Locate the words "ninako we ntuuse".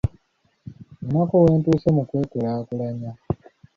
1.01-1.89